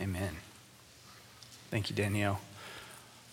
[0.00, 0.36] Amen.
[1.70, 2.40] Thank you, Danielle.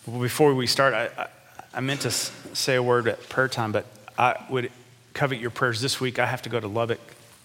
[0.06, 1.28] Well, before we start, I, I,
[1.74, 3.86] I meant to say a word at prayer time, but
[4.18, 4.70] I would
[5.12, 6.18] covet your prayers this week.
[6.18, 7.00] I have to go to Lubbock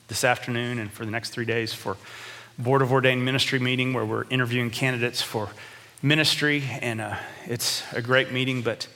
[0.08, 1.97] this afternoon and for the next three days for
[2.58, 5.49] Board of Ordained Ministry meeting where we're interviewing candidates for
[6.01, 6.63] ministry.
[6.81, 7.15] And uh,
[7.46, 8.88] it's a great meeting, but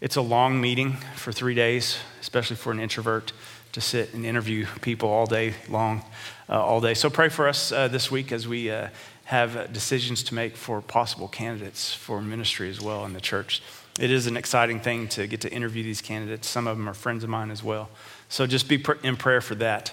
[0.00, 3.32] it's a long meeting for three days, especially for an introvert
[3.72, 6.04] to sit and interview people all day long,
[6.48, 6.94] uh, all day.
[6.94, 8.88] So pray for us uh, this week as we uh,
[9.28, 13.62] have decisions to make for possible candidates for ministry as well in the church.
[14.00, 16.48] It is an exciting thing to get to interview these candidates.
[16.48, 17.90] Some of them are friends of mine as well.
[18.30, 19.92] So just be in prayer for that.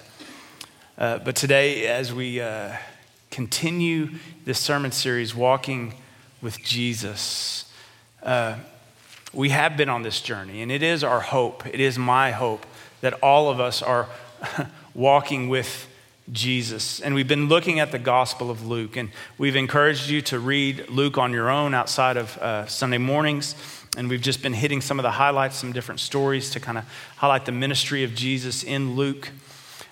[0.96, 2.76] Uh, but today, as we uh,
[3.30, 4.08] continue
[4.46, 5.92] this sermon series, Walking
[6.40, 7.70] with Jesus,
[8.22, 8.56] uh,
[9.34, 12.64] we have been on this journey, and it is our hope, it is my hope
[13.02, 14.08] that all of us are
[14.94, 15.88] walking with
[16.32, 17.00] Jesus.
[17.00, 20.88] And we've been looking at the Gospel of Luke, and we've encouraged you to read
[20.90, 23.54] Luke on your own outside of uh, Sunday mornings.
[23.96, 26.84] And we've just been hitting some of the highlights, some different stories to kind of
[27.16, 29.30] highlight the ministry of Jesus in Luke.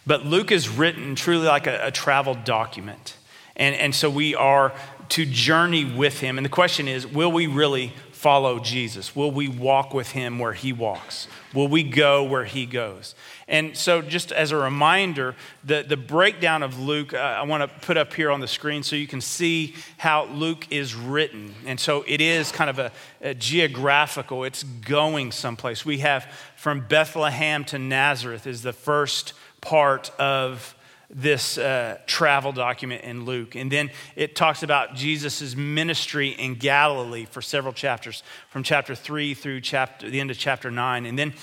[0.06, 3.16] But Luke is written truly like a, a travel document.
[3.56, 4.72] And, and so we are
[5.10, 6.38] to journey with him.
[6.38, 9.14] And the question is will we really follow Jesus?
[9.14, 11.28] Will we walk with him where he walks?
[11.52, 13.14] Will we go where he goes?
[13.46, 17.86] And so, just as a reminder, the, the breakdown of Luke, uh, I want to
[17.86, 21.54] put up here on the screen so you can see how Luke is written.
[21.66, 25.84] And so, it is kind of a, a geographical, it's going someplace.
[25.84, 30.74] We have from Bethlehem to Nazareth, is the first part of
[31.10, 33.54] this uh, travel document in Luke.
[33.54, 39.34] And then it talks about Jesus' ministry in Galilee for several chapters, from chapter 3
[39.34, 41.06] through chapter, the end of chapter 9.
[41.06, 41.34] And then,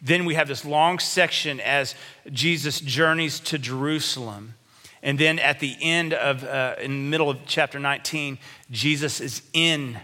[0.00, 1.94] then we have this long section as
[2.30, 4.54] Jesus journeys to Jerusalem.
[5.02, 8.38] And then at the end of, uh, in the middle of chapter 19,
[8.70, 9.98] Jesus is in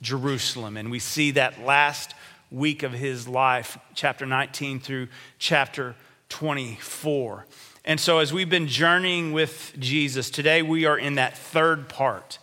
[0.00, 0.76] Jerusalem.
[0.76, 2.14] And we see that last
[2.50, 5.08] week of his life, chapter 19 through
[5.38, 5.94] chapter
[6.28, 7.46] 24.
[7.84, 12.38] And so, as we've been journeying with Jesus, today we are in that third part,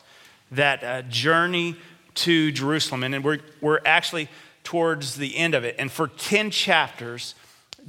[0.51, 1.77] that uh, journey
[2.15, 3.03] to Jerusalem.
[3.03, 4.27] And we're, we're actually
[4.69, 5.75] towards the end of it.
[5.79, 7.33] And for 10 chapters,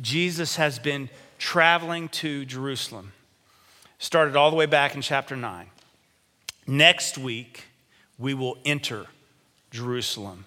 [0.01, 3.13] Jesus has been traveling to Jerusalem.
[3.99, 5.67] Started all the way back in chapter 9.
[6.67, 7.65] Next week,
[8.19, 9.05] we will enter
[9.71, 10.47] Jerusalem.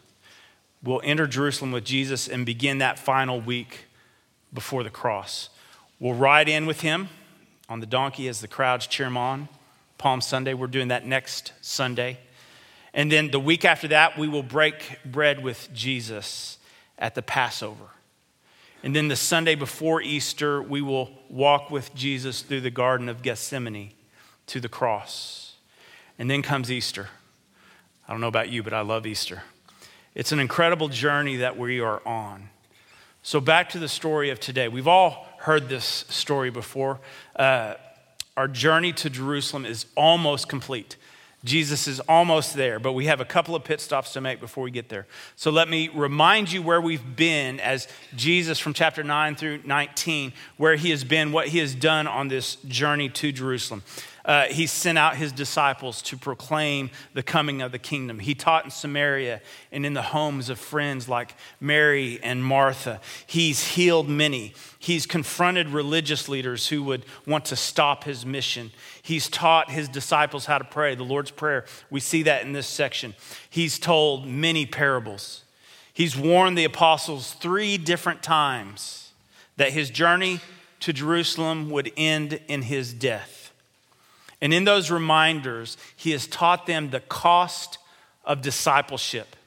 [0.82, 3.86] We'll enter Jerusalem with Jesus and begin that final week
[4.52, 5.50] before the cross.
[6.00, 7.10] We'll ride in with him
[7.70, 9.50] on the donkey as the crowds cheer him on.
[10.00, 12.18] Palm Sunday, we're doing that next Sunday.
[12.94, 16.58] And then the week after that, we will break bread with Jesus
[16.98, 17.86] at the Passover.
[18.84, 23.22] And then the Sunday before Easter, we will walk with Jesus through the Garden of
[23.22, 23.92] Gethsemane
[24.48, 25.56] to the cross.
[26.20, 27.10] And then comes Easter.
[28.08, 29.44] I don't know about you, but I love Easter.
[30.14, 32.50] It's an incredible journey that we are on.
[33.24, 34.68] So, back to the story of today.
[34.68, 37.00] We've all heard this story before.
[37.36, 37.76] Uh,
[38.36, 40.98] our journey to Jerusalem is almost complete.
[41.44, 44.64] Jesus is almost there, but we have a couple of pit stops to make before
[44.64, 45.08] we get there.
[45.36, 50.32] So let me remind you where we've been as Jesus from chapter 9 through 19,
[50.56, 53.84] where he has been, what he has done on this journey to Jerusalem.
[54.26, 58.20] Uh, he sent out his disciples to proclaim the coming of the kingdom.
[58.20, 59.42] He taught in Samaria
[59.72, 63.02] and in the homes of friends like Mary and Martha.
[63.28, 64.54] He's healed many.
[64.80, 68.72] He's confronted religious leaders who would want to stop his mission.
[69.02, 71.66] He's taught his disciples how to pray, the Lord's Prayer.
[71.90, 73.16] We see that in this section.
[73.50, 75.44] He's told many parables.
[75.94, 79.12] He's warned the apostles three different times
[79.58, 80.40] that his journey
[80.80, 83.43] to Jerusalem would end in his death.
[84.44, 87.78] And in those reminders, he has taught them the cost
[88.26, 89.38] of discipleship.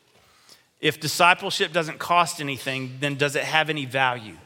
[0.80, 4.38] If discipleship doesn't cost anything, then does it have any value?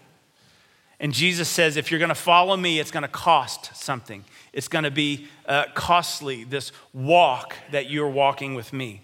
[0.99, 4.25] And Jesus says, if you're going to follow me, it's going to cost something.
[4.53, 9.03] It's going to be uh, costly, this walk that you're walking with me.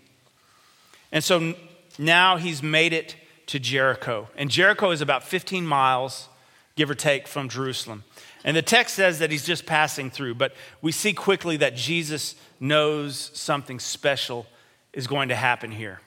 [1.13, 1.55] And so
[1.97, 3.15] now he's made it
[3.47, 4.29] to Jericho.
[4.37, 6.29] And Jericho is about 15 miles,
[6.77, 8.05] give or take, from Jerusalem.
[8.45, 12.37] And the text says that he's just passing through, but we see quickly that Jesus
[12.61, 14.47] knows something special
[14.93, 16.01] is going to happen here.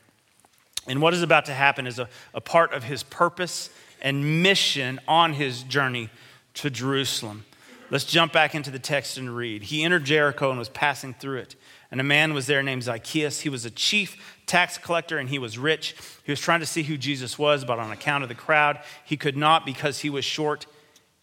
[0.87, 3.69] And what is about to happen is a, a part of his purpose
[4.01, 6.09] and mission on his journey
[6.55, 7.45] to Jerusalem.
[7.91, 9.63] Let's jump back into the text and read.
[9.63, 11.55] He entered Jericho and was passing through it.
[11.91, 13.41] And a man was there named Zacchaeus.
[13.41, 15.95] He was a chief tax collector and he was rich.
[16.23, 19.17] He was trying to see who Jesus was, but on account of the crowd, he
[19.17, 20.65] could not because he was short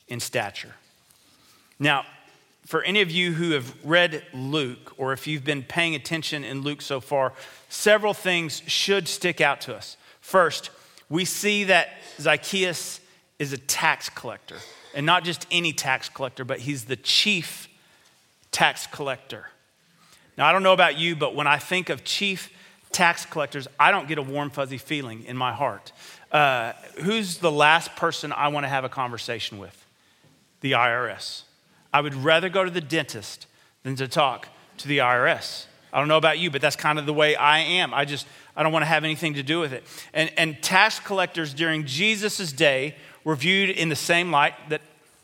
[0.08, 0.74] in stature.
[1.78, 2.04] Now,
[2.64, 6.62] for any of you who have read Luke, or if you've been paying attention in
[6.62, 7.32] Luke so far,
[7.68, 9.96] several things should stick out to us.
[10.20, 10.70] First,
[11.08, 13.00] we see that Zacchaeus
[13.38, 14.56] is a tax collector,
[14.94, 17.68] and not just any tax collector, but he's the chief
[18.50, 19.46] tax collector.
[20.36, 22.52] Now, I don't know about you, but when I think of chief
[22.92, 25.92] tax collectors, I don't get a warm, fuzzy feeling in my heart.
[26.30, 26.72] Uh,
[27.02, 29.84] who's the last person I want to have a conversation with?
[30.60, 31.42] The IRS.
[31.92, 33.46] I would rather go to the dentist
[33.82, 34.48] than to talk
[34.78, 35.66] to the IRS.
[35.92, 37.94] I don't know about you, but that's kind of the way I am.
[37.94, 39.84] I just, I don't want to have anything to do with it.
[40.12, 44.82] And, and tax collectors during Jesus' day were viewed in the same light that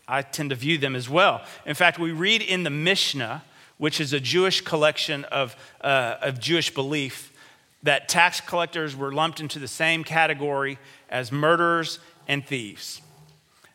[0.09, 1.43] I tend to view them as well.
[1.67, 3.43] In fact, we read in the Mishnah,
[3.83, 7.33] which is a Jewish collection of, uh, of Jewish belief,
[7.83, 10.79] that tax collectors were lumped into the same category
[11.11, 11.99] as murderers
[12.29, 13.03] and thieves.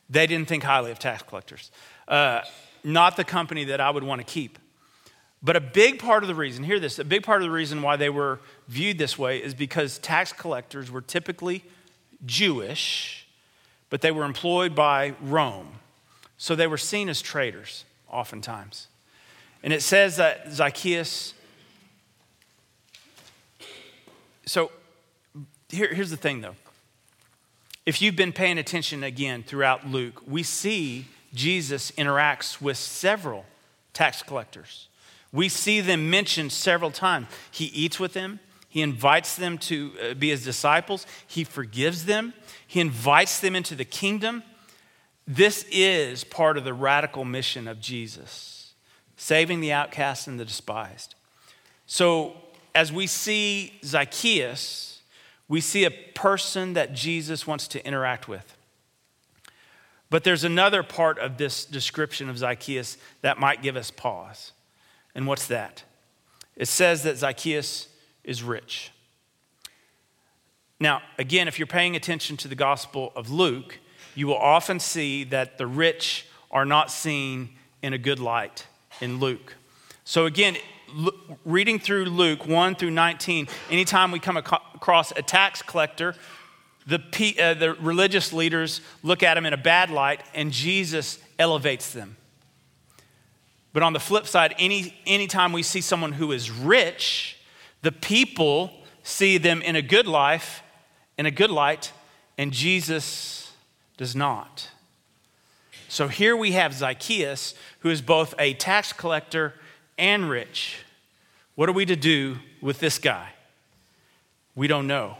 [0.09, 1.71] They didn't think highly of tax collectors.
[2.07, 2.39] Uh,
[2.85, 4.57] not the company that I would want to keep.
[5.43, 7.81] But a big part of the reason, hear this, a big part of the reason
[7.81, 8.39] why they were
[8.69, 11.65] viewed this way is because tax collectors were typically
[12.25, 13.27] Jewish,
[13.89, 15.79] but they were employed by Rome.
[16.37, 18.87] So they were seen as traitors oftentimes.
[19.63, 21.33] And it says that Zacchaeus,
[24.45, 24.71] so
[25.69, 26.55] here, here's the thing though.
[27.85, 33.45] If you've been paying attention again throughout Luke, we see Jesus interacts with several
[33.93, 34.87] tax collectors.
[35.31, 37.27] We see them mentioned several times.
[37.51, 38.39] He eats with them,
[38.69, 42.33] he invites them to uh, be his disciples, he forgives them,
[42.65, 44.43] he invites them into the kingdom.
[45.27, 48.56] This is part of the radical mission of Jesus,
[49.17, 51.15] saving the outcast and the despised.
[51.87, 52.33] So,
[52.73, 55.01] as we see Zacchaeus,
[55.49, 58.55] we see a person that Jesus wants to interact with.
[60.09, 64.53] But there's another part of this description of Zacchaeus that might give us pause.
[65.15, 65.83] And what's that?
[66.55, 67.87] It says that Zacchaeus
[68.23, 68.91] is rich.
[70.79, 73.79] Now, again, if you're paying attention to the Gospel of Luke,
[74.13, 77.49] you will often see that the rich are not seen
[77.81, 78.67] in a good light
[79.01, 79.55] in Luke.
[80.03, 80.57] So, again,
[81.43, 86.15] reading through Luke 1 through 19, anytime we come across a tax collector
[86.87, 91.91] the, uh, the religious leaders look at him in a bad light, and Jesus elevates
[91.91, 92.15] them.
[93.73, 97.37] But on the flip side, any anytime we see someone who is rich,
[97.81, 98.71] the people
[99.03, 100.63] see them in a good life,
[101.17, 101.91] in a good light,
[102.37, 103.51] and Jesus
[103.97, 104.69] does not.
[105.89, 109.53] So here we have Zacchaeus, who is both a tax collector
[109.97, 110.79] and rich.
[111.55, 113.29] What are we to do with this guy?
[114.55, 115.17] We don't know.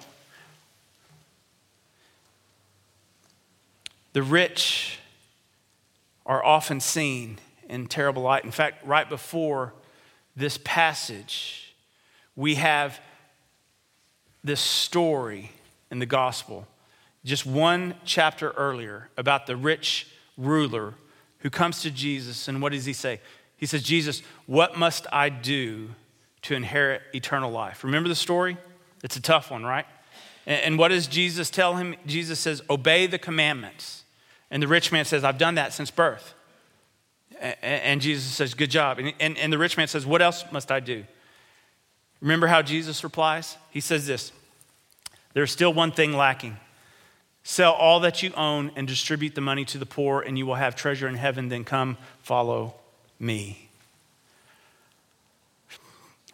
[4.13, 4.99] The rich
[6.25, 7.37] are often seen
[7.69, 8.43] in terrible light.
[8.43, 9.73] In fact, right before
[10.35, 11.73] this passage,
[12.35, 12.99] we have
[14.43, 15.51] this story
[15.89, 16.67] in the gospel,
[17.23, 20.07] just one chapter earlier, about the rich
[20.38, 20.94] ruler
[21.39, 22.48] who comes to Jesus.
[22.48, 23.19] And what does he say?
[23.57, 25.89] He says, Jesus, what must I do
[26.44, 27.84] to inherit eternal life?
[27.84, 28.57] Remember the story?
[29.04, 29.86] It's a tough one, right?
[30.45, 31.95] And what does Jesus tell him?
[32.06, 34.04] Jesus says, Obey the commandments.
[34.50, 36.34] And the rich man says, I've done that since birth.
[37.62, 39.00] And Jesus says, Good job.
[39.19, 41.04] And, the rich man says, What else must I do?
[42.22, 43.57] Remember how Jesus replies?
[43.72, 44.32] He says this
[45.34, 46.58] There's still one thing lacking.
[47.50, 50.56] Sell all that you own and distribute the money to the poor, and you will
[50.56, 51.48] have treasure in heaven.
[51.48, 52.75] Then come, follow
[53.22, 53.70] me.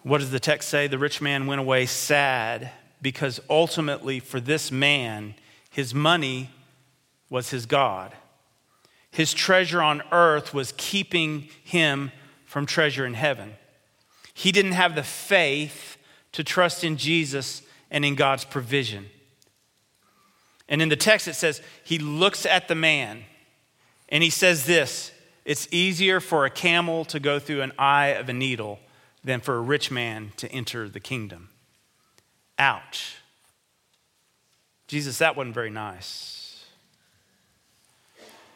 [0.02, 0.88] What does the text say?
[0.88, 5.36] The rich man went away sad because ultimately, for this man,
[5.70, 6.50] his money
[7.30, 8.12] was his God.
[9.12, 12.12] His treasure on earth was keeping him
[12.44, 13.54] from treasure in heaven.
[14.34, 15.96] He didn't have the faith
[16.32, 19.12] to trust in Jesus and in God's provision.
[20.70, 23.26] And in the text, it says, He looks at the man
[24.10, 25.12] and he says this
[25.44, 28.80] It's easier for a camel to go through an eye of a needle
[29.24, 31.50] than for a rich man to enter the kingdom.
[32.60, 33.18] Ouch.
[34.88, 36.66] Jesus, that wasn't very nice.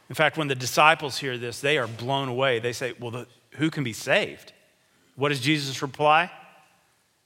[0.09, 2.59] In fact, when the disciples hear this, they are blown away.
[2.59, 4.53] They say, Well, the, who can be saved?
[5.15, 6.31] What does Jesus reply?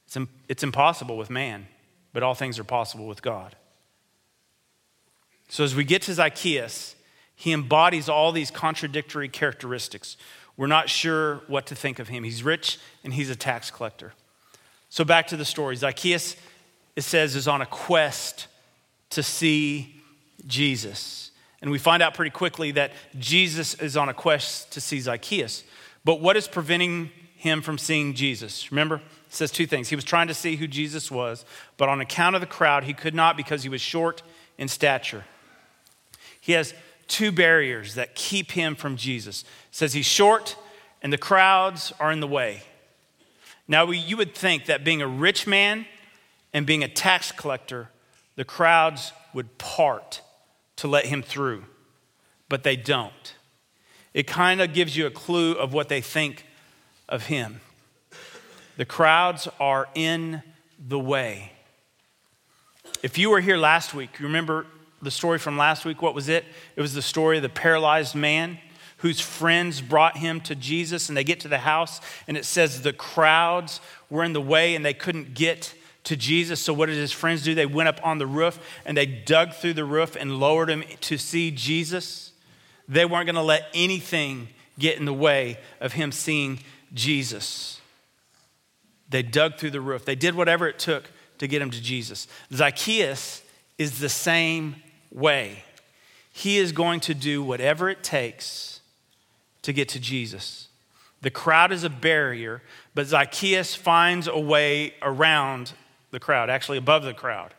[0.06, 0.16] It's,
[0.48, 1.66] it's impossible with man,
[2.12, 3.54] but all things are possible with God.
[5.52, 6.96] So as we get to Zacchaeus,
[7.36, 10.16] he embodies all these contradictory characteristics.
[10.56, 12.24] We're not sure what to think of him.
[12.24, 14.14] He's rich and he's a tax collector.
[14.88, 15.76] So back to the story.
[15.76, 16.36] Zacchaeus,
[16.96, 18.46] it says, is on a quest
[19.10, 20.02] to see
[20.46, 21.32] Jesus.
[21.60, 25.64] And we find out pretty quickly that Jesus is on a quest to see Zacchaeus.
[26.02, 28.72] But what is preventing him from seeing Jesus?
[28.72, 29.90] Remember, it says two things.
[29.90, 31.44] He was trying to see who Jesus was,
[31.76, 34.22] but on account of the crowd, he could not because he was short
[34.56, 35.24] in stature.
[36.42, 36.74] He has
[37.06, 39.42] two barriers that keep him from Jesus.
[39.42, 40.56] It says he's short
[41.00, 42.64] and the crowds are in the way.
[43.68, 45.86] Now, you would think that being a rich man
[46.52, 47.90] and being a tax collector,
[48.34, 50.20] the crowds would part
[50.76, 51.64] to let him through,
[52.48, 53.34] but they don't.
[54.12, 56.44] It kind of gives you a clue of what they think
[57.08, 57.60] of him.
[58.76, 60.42] The crowds are in
[60.76, 61.52] the way.
[63.00, 64.66] If you were here last week, you remember
[65.02, 66.00] the story from last week?
[66.00, 66.44] What was it?
[66.76, 68.58] It was the story of the paralyzed man
[68.98, 72.82] whose friends brought him to Jesus, and they get to the house, and it says
[72.82, 76.60] the crowds were in the way and they couldn't get to Jesus.
[76.60, 77.54] So, what did his friends do?
[77.54, 80.84] They went up on the roof and they dug through the roof and lowered him
[81.02, 82.32] to see Jesus.
[82.88, 86.60] They weren't going to let anything get in the way of him seeing
[86.94, 87.80] Jesus.
[89.08, 92.28] They dug through the roof, they did whatever it took to get him to Jesus.
[92.52, 93.42] Zacchaeus
[93.78, 94.76] is the same
[95.12, 95.64] way.
[96.32, 98.80] He is going to do whatever it takes
[99.62, 100.68] to get to Jesus.
[101.20, 102.62] The crowd is a barrier,
[102.94, 105.72] but Zacchaeus finds a way around
[106.10, 107.54] the crowd, actually above the crowd.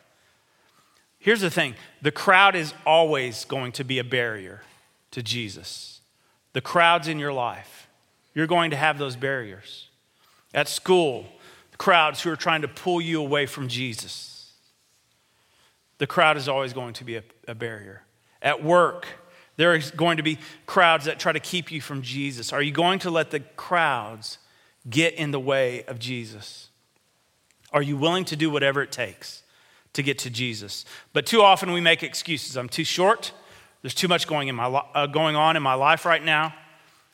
[1.19, 4.61] Here's the thing the crowd is always going to be a barrier
[5.11, 6.01] to Jesus.
[6.51, 7.87] The crowds in your life,
[8.33, 9.87] you're going to have those barriers.
[10.53, 11.25] At school,
[11.83, 14.32] crowds who are trying to pull you away from Jesus.
[16.03, 18.01] The crowd is always going to be a, a barrier.
[18.41, 19.07] At work,
[19.55, 22.51] there is going to be crowds that try to keep you from Jesus.
[22.51, 24.37] Are you going to let the crowds
[24.89, 26.67] get in the way of Jesus?
[27.71, 29.43] Are you willing to do whatever it takes
[29.93, 30.83] to get to Jesus?
[31.13, 32.57] But too often we make excuses.
[32.57, 33.31] I'm too short.
[33.81, 36.53] There's too much going, in my, uh, going on in my life right now.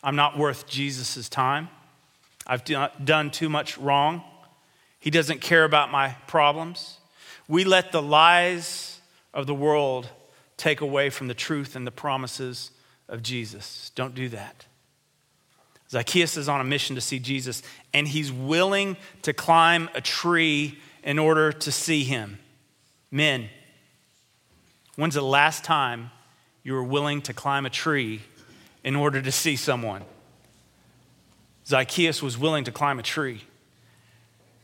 [0.04, 1.70] I'm not worth Jesus' time.
[2.48, 4.24] I've done too much wrong.
[5.00, 6.99] He doesn't care about my problems.
[7.50, 9.02] We let the lies
[9.34, 10.08] of the world
[10.56, 12.72] take away from the truth and the promises
[13.08, 13.92] of Jesus.
[13.96, 14.66] Don't do that.
[15.90, 20.78] Zacchaeus is on a mission to see Jesus, and he's willing to climb a tree
[21.04, 22.38] in order to see him.
[23.10, 23.50] Men,
[24.96, 26.12] when's the last time
[26.62, 28.22] you were willing to climb a tree
[28.84, 30.04] in order to see someone?
[31.66, 33.42] Zacchaeus was willing to climb a tree.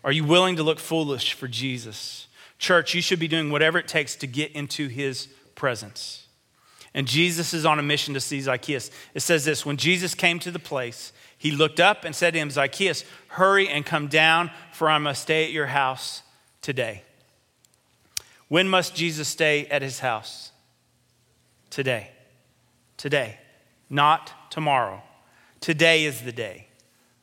[0.04, 2.28] Are you willing to look foolish for Jesus?
[2.58, 6.26] Church, you should be doing whatever it takes to get into his presence.
[6.94, 8.90] And Jesus is on a mission to see Zacchaeus.
[9.14, 12.40] It says this When Jesus came to the place, he looked up and said to
[12.40, 16.24] him, Zacchaeus, hurry and come down, for I must stay at your house
[16.62, 17.04] today.
[18.48, 20.52] When must Jesus stay at his house?
[21.70, 22.12] Today.
[22.96, 23.40] Today.
[23.90, 25.04] Not tomorrow.
[25.60, 26.68] Today is the day.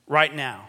[0.06, 0.68] Right now.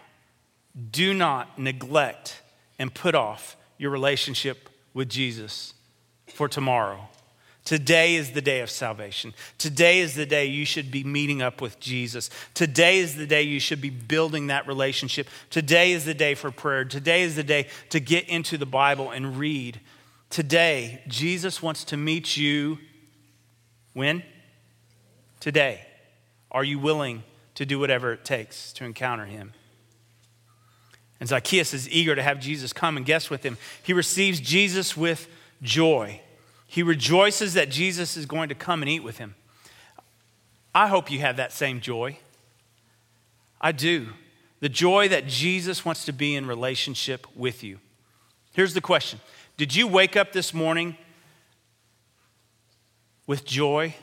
[0.90, 2.40] Do not neglect
[2.78, 5.74] and put off your relationship with Jesus
[6.26, 7.08] for tomorrow.
[7.64, 9.32] Today is the day of salvation.
[9.56, 12.28] Today is the day you should be meeting up with Jesus.
[12.52, 15.28] Today is the day you should be building that relationship.
[15.48, 16.84] Today is the day for prayer.
[16.84, 19.80] Today is the day to get into the Bible and read.
[20.28, 22.78] Today, Jesus wants to meet you
[23.94, 24.22] when?
[25.40, 25.86] Today.
[26.50, 29.52] Are you willing to do whatever it takes to encounter him?
[31.24, 33.56] And Zacchaeus is eager to have Jesus come and guest with him.
[33.82, 35.26] He receives Jesus with
[35.62, 36.20] joy.
[36.66, 39.34] He rejoices that Jesus is going to come and eat with him.
[40.74, 42.18] I hope you have that same joy.
[43.58, 44.08] I do.
[44.60, 47.78] The joy that Jesus wants to be in relationship with you.
[48.52, 49.18] Here's the question
[49.56, 50.94] Did you wake up this morning
[53.26, 53.94] with joy,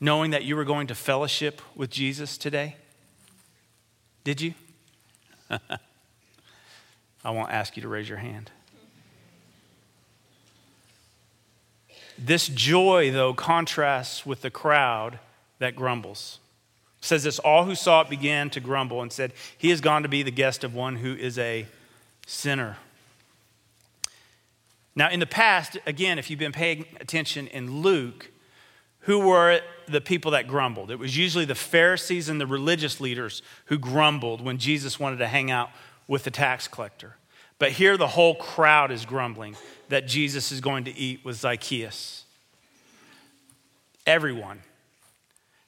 [0.00, 2.76] knowing that you were going to fellowship with Jesus today?
[4.24, 4.54] Did you?
[7.24, 8.50] I won't ask you to raise your hand.
[12.18, 15.18] This joy, though, contrasts with the crowd
[15.58, 16.38] that grumbles.
[17.00, 20.02] It says this all who saw it began to grumble and said, He has gone
[20.02, 21.66] to be the guest of one who is a
[22.26, 22.78] sinner.
[24.96, 28.30] Now, in the past, again, if you've been paying attention in Luke,
[29.04, 30.90] who were the people that grumbled?
[30.90, 35.26] It was usually the Pharisees and the religious leaders who grumbled when Jesus wanted to
[35.26, 35.70] hang out
[36.08, 37.16] with the tax collector.
[37.58, 39.56] But here the whole crowd is grumbling
[39.88, 42.24] that Jesus is going to eat with Zacchaeus.
[44.06, 44.62] Everyone.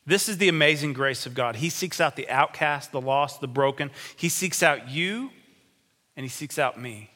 [0.07, 1.57] This is the amazing grace of God.
[1.57, 3.90] He seeks out the outcast, the lost, the broken.
[4.16, 5.31] He seeks out you,
[6.16, 7.11] and He seeks out me.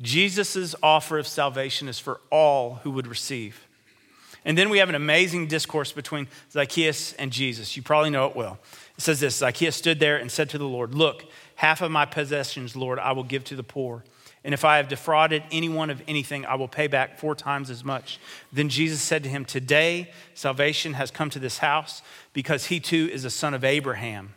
[0.00, 3.67] Jesus' offer of salvation is for all who would receive.
[4.44, 7.76] And then we have an amazing discourse between Zacchaeus and Jesus.
[7.76, 8.58] You probably know it well.
[8.96, 11.24] It says this Zacchaeus stood there and said to the Lord, Look,
[11.56, 14.04] half of my possessions, Lord, I will give to the poor.
[14.44, 17.84] And if I have defrauded anyone of anything, I will pay back four times as
[17.84, 18.18] much.
[18.52, 22.02] Then Jesus said to him, Today salvation has come to this house
[22.32, 24.34] because he too is a son of Abraham.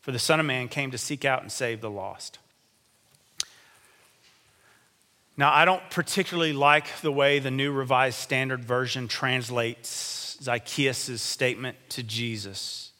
[0.00, 2.38] For the Son of Man came to seek out and save the lost.
[5.40, 11.78] Now, I don't particularly like the way the New Revised Standard Version translates Zacchaeus' statement
[11.88, 12.92] to Jesus,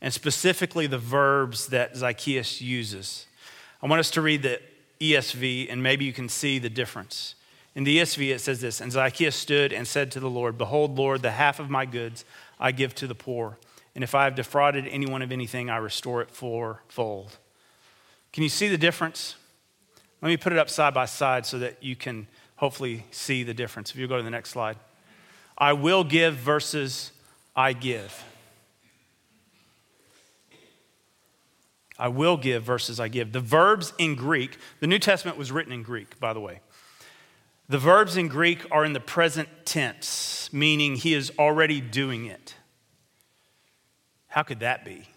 [0.00, 3.26] and specifically the verbs that Zacchaeus uses.
[3.82, 4.60] I want us to read the
[5.00, 7.34] ESV, and maybe you can see the difference.
[7.74, 10.96] In the ESV, it says this And Zacchaeus stood and said to the Lord, Behold,
[10.96, 12.24] Lord, the half of my goods
[12.60, 13.58] I give to the poor.
[13.96, 17.36] And if I have defrauded anyone of anything, I restore it fourfold.
[18.32, 19.34] Can you see the difference?
[20.22, 23.54] Let me put it up side by side so that you can hopefully see the
[23.54, 23.90] difference.
[23.90, 24.76] If you go to the next slide,
[25.56, 27.12] I will give versus
[27.56, 28.24] I give.
[31.98, 33.32] I will give versus I give.
[33.32, 36.60] The verbs in Greek, the New Testament was written in Greek, by the way.
[37.68, 42.54] The verbs in Greek are in the present tense, meaning he is already doing it.
[44.28, 45.08] How could that be?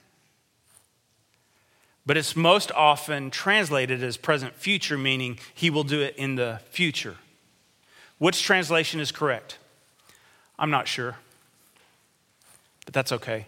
[2.06, 6.60] But it's most often translated as present future, meaning he will do it in the
[6.70, 7.16] future.
[8.18, 9.58] Which translation is correct?
[10.60, 11.18] I'm not sure,
[12.86, 13.48] but that's okay.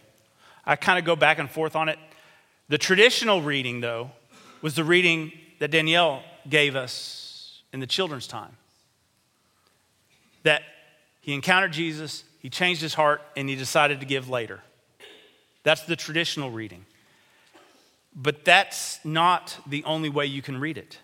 [0.65, 1.99] I kind of go back and forth on it.
[2.69, 4.11] The traditional reading, though,
[4.61, 8.57] was the reading that Danielle gave us in the children's time.
[10.43, 10.63] That
[11.21, 14.61] he encountered Jesus, he changed his heart, and he decided to give later.
[15.63, 16.85] That's the traditional reading.
[18.15, 20.99] But that's not the only way you can read it.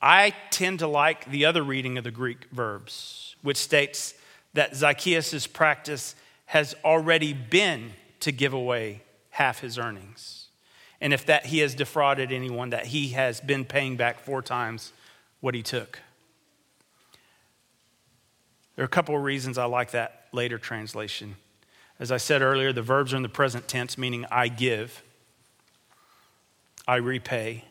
[0.00, 4.14] I tend to like the other reading of the Greek verbs, which states
[4.54, 6.14] that Zacchaeus' practice
[6.46, 10.40] has already been to give away half his earnings
[11.00, 14.92] and if that he has defrauded anyone, that he has been paying back four times
[15.40, 16.00] what he took.
[18.76, 21.36] There are a couple of reasons I like that later translation.
[21.98, 25.02] As I said earlier, the verbs are in the present tense, meaning I give,
[26.90, 27.62] I repay.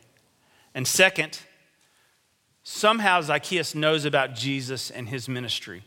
[0.74, 1.40] And second,
[2.62, 5.84] somehow Zacchaeus knows about Jesus and his ministry.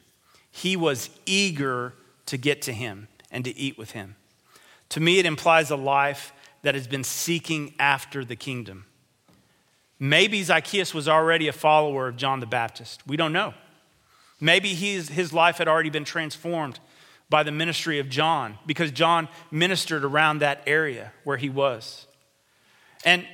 [0.52, 1.96] He was eager
[2.28, 4.18] to get to him and to eat with him.
[4.90, 8.86] To me, it implies a life that has been seeking after the kingdom.
[9.98, 13.02] Maybe Zacchaeus was already a follower of John the Baptist.
[13.08, 13.56] We don't know.
[14.40, 16.80] Maybe his, life had already been transformed
[17.32, 22.06] by the ministry of John because John ministered around that area where he was.
[23.04, 23.28] And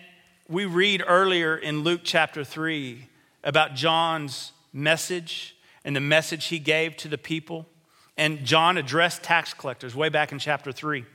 [0.47, 3.07] we read earlier in Luke chapter 3
[3.43, 5.55] about John's message
[5.85, 7.67] and the message he gave to the people.
[8.17, 11.05] And John addressed tax collectors way back in chapter 3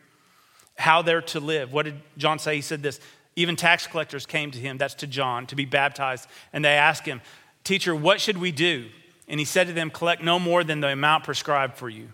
[0.77, 1.73] how they're to live.
[1.73, 2.57] What did John say?
[2.57, 3.01] He said this
[3.37, 7.05] even tax collectors came to him, that's to John, to be baptized, and they asked
[7.05, 7.21] him,
[7.65, 8.87] Teacher, what should we do?
[9.27, 12.13] And he said to them, Collect no more than the amount prescribed for you.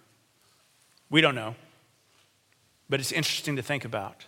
[1.10, 1.56] We don't know,
[2.88, 4.24] but it's interesting to think about.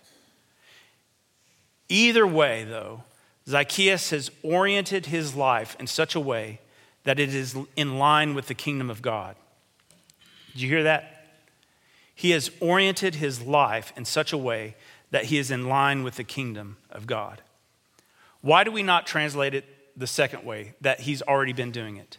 [1.92, 3.02] Either way, though,
[3.46, 6.58] Zacchaeus has oriented his life in such a way
[7.04, 9.36] that it is in line with the kingdom of God.
[10.52, 11.34] Did you hear that?
[12.14, 14.74] He has oriented his life in such a way
[15.10, 17.42] that he is in line with the kingdom of God.
[18.40, 22.16] Why do we not translate it the second way, that he's already been doing it?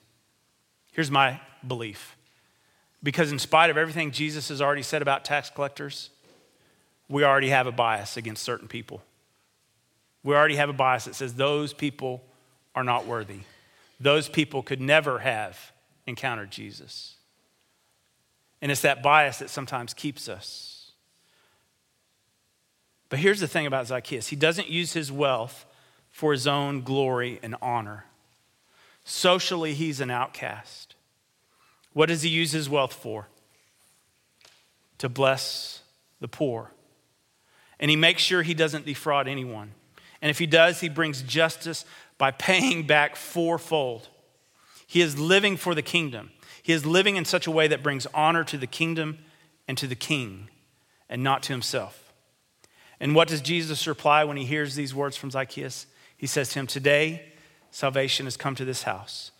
[0.91, 2.15] Here's my belief.
[3.01, 6.11] Because, in spite of everything Jesus has already said about tax collectors,
[7.09, 9.01] we already have a bias against certain people.
[10.23, 12.23] We already have a bias that says those people
[12.75, 13.41] are not worthy.
[13.99, 15.71] Those people could never have
[16.07, 17.15] encountered Jesus.
[18.61, 20.91] And it's that bias that sometimes keeps us.
[23.09, 25.65] But here's the thing about Zacchaeus he doesn't use his wealth
[26.09, 28.05] for his own glory and honor.
[29.03, 30.95] Socially, he's an outcast.
[31.91, 33.27] What does he use his wealth for?
[34.99, 35.81] To bless
[36.21, 36.71] the poor.
[37.79, 39.71] And he makes sure he doesn't defraud anyone.
[40.23, 41.83] And if he does, he brings justice
[42.17, 44.07] by paying back fourfold.
[44.87, 46.31] He is living for the kingdom.
[46.63, 49.17] He is living in such a way that brings honor to the kingdom
[49.67, 50.47] and to the king
[51.09, 52.13] and not to himself.
[53.01, 55.87] And what does Jesus reply when he hears these words from Zacchaeus?
[56.15, 57.33] He says to him, Today
[57.71, 59.31] salvation has come to this house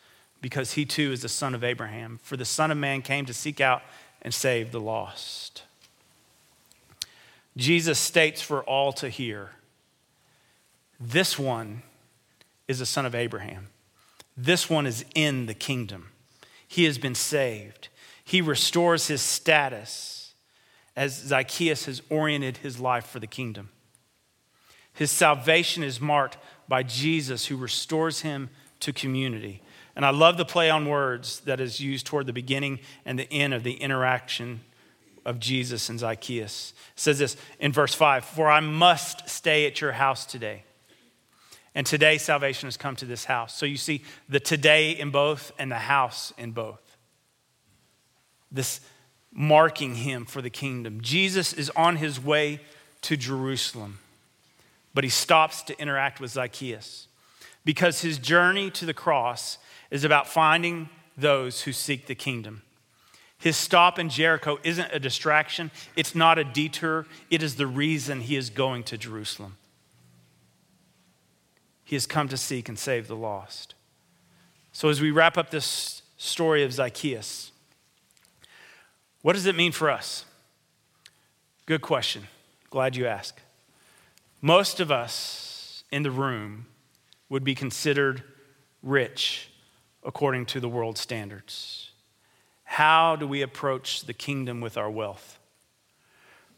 [0.42, 2.20] because he too is the son of Abraham.
[2.24, 3.84] For the Son of Man came to seek out
[4.22, 5.64] and save the lost.
[7.56, 9.52] Jesus states for all to hear
[11.04, 11.84] this one
[12.68, 13.70] is a son of Abraham.
[14.36, 16.10] This one is in the kingdom
[16.74, 17.90] he has been saved.
[18.24, 20.34] He restores his status
[20.96, 23.70] as Zacchaeus has oriented his life for the kingdom.
[24.92, 26.38] His salvation is marked
[26.68, 29.62] by Jesus, who restores him to community.
[29.96, 33.32] And I love the play on words that is used toward the beginning and the
[33.32, 34.62] end of the interaction
[35.26, 36.74] of Jesus and Zacchaeus.
[36.94, 40.64] It says this in verse 5 For I must stay at your house today.
[41.76, 43.56] And today salvation has come to this house.
[43.56, 46.98] So you see the today in both and the house in both.
[48.52, 48.80] This
[49.32, 51.02] marking him for the kingdom.
[51.02, 52.60] Jesus is on his way
[53.02, 54.00] to Jerusalem,
[54.94, 57.08] but he stops to interact with Zacchaeus
[57.66, 59.58] because his journey to the cross
[59.90, 62.62] is about finding those who seek the kingdom.
[63.38, 68.22] His stop in Jericho isn't a distraction, it's not a detour, it is the reason
[68.22, 69.58] he is going to Jerusalem.
[71.94, 73.76] He has come to seek and save the lost.
[74.72, 77.52] So, as we wrap up this story of Zacchaeus,
[79.22, 80.26] what does it mean for us?
[81.68, 82.24] Good question.
[82.72, 83.42] Glad you asked.
[84.42, 86.66] Most of us in the room
[87.30, 88.24] would be considered
[88.82, 89.52] rich
[90.04, 91.92] according to the world standards.
[92.64, 95.38] How do we approach the kingdom with our wealth?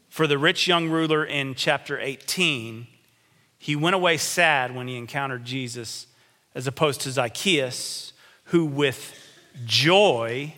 [0.08, 2.86] For the rich young ruler in chapter 18,
[3.66, 6.06] he went away sad when he encountered Jesus,
[6.54, 8.12] as opposed to Zacchaeus,
[8.44, 9.12] who with
[9.64, 10.54] joy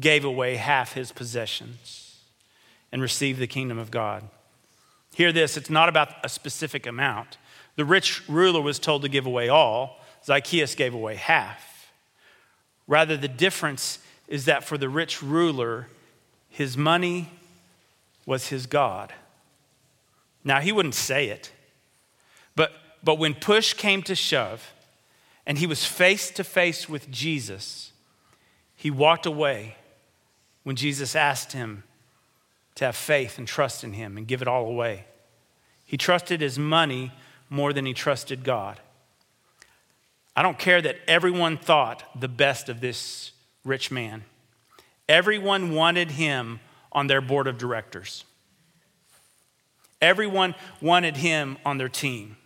[0.00, 2.18] gave away half his possessions
[2.90, 4.26] and received the kingdom of God.
[5.14, 7.36] Hear this it's not about a specific amount.
[7.74, 11.92] The rich ruler was told to give away all, Zacchaeus gave away half.
[12.86, 15.88] Rather, the difference is that for the rich ruler,
[16.48, 17.28] his money
[18.24, 19.12] was his God.
[20.42, 21.52] Now, he wouldn't say it,
[23.02, 24.72] but when push came to shove
[25.46, 27.92] and he was face to face with Jesus,
[28.74, 29.76] he walked away
[30.64, 31.84] when Jesus asked him
[32.74, 35.04] to have faith and trust in him and give it all away.
[35.84, 37.12] He trusted his money
[37.48, 38.80] more than he trusted God.
[40.34, 43.32] I don't care that everyone thought the best of this
[43.64, 44.24] rich man.
[45.08, 46.60] Everyone wanted him
[46.92, 48.24] on their board of directors.
[50.02, 52.36] Everyone wanted him on their team.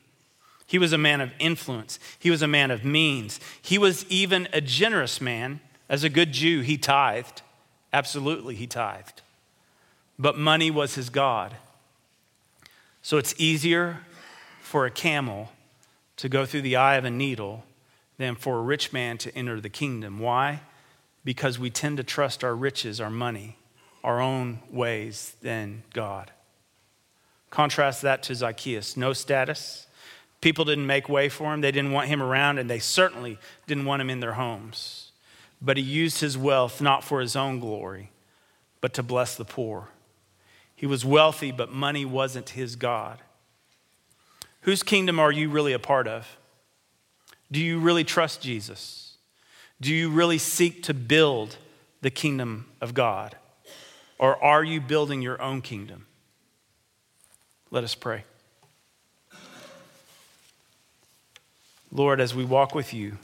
[0.70, 1.98] He was a man of influence.
[2.16, 3.40] He was a man of means.
[3.60, 5.58] He was even a generous man.
[5.88, 7.42] As a good Jew, he tithed.
[7.92, 9.22] Absolutely, he tithed.
[10.16, 11.56] But money was his God.
[13.02, 14.02] So it's easier
[14.60, 15.50] for a camel
[16.18, 17.64] to go through the eye of a needle
[18.18, 20.20] than for a rich man to enter the kingdom.
[20.20, 20.60] Why?
[21.24, 23.56] Because we tend to trust our riches, our money,
[24.04, 26.30] our own ways than God.
[27.50, 29.88] Contrast that to Zacchaeus no status.
[30.40, 33.84] People didn't make way for him, they didn't want him around, and they certainly didn't
[33.84, 35.10] want him in their homes
[35.60, 38.10] but he used his wealth not for his own glory,
[38.80, 39.88] but to bless the poor.
[40.74, 43.18] He was wealthy, but money wasn't his God.
[44.62, 46.38] Whose kingdom are you really a part of?
[47.52, 49.16] Do you really trust Jesus?
[49.80, 51.56] Do you really seek to build
[52.00, 53.36] the kingdom of God?
[54.18, 56.06] Or are you building your own kingdom?
[57.70, 58.24] Let us pray.
[61.92, 63.18] Lord, as we walk with you,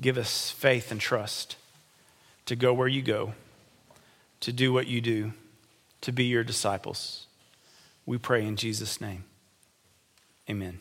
[0.00, 1.56] Give us faith and trust
[2.46, 3.34] to go where you go,
[4.40, 5.32] to do what you do,
[6.00, 7.26] to be your disciples.
[8.06, 9.24] We pray in Jesus' name.
[10.48, 10.80] Amen.